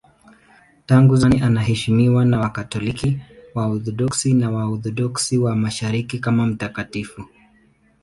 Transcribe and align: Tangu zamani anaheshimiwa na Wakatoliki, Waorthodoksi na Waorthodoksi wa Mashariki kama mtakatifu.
Tangu 0.85 1.15
zamani 1.15 1.41
anaheshimiwa 1.41 2.25
na 2.25 2.39
Wakatoliki, 2.39 3.19
Waorthodoksi 3.55 4.33
na 4.33 4.51
Waorthodoksi 4.51 5.37
wa 5.37 5.55
Mashariki 5.55 6.19
kama 6.19 6.45
mtakatifu. 6.47 7.25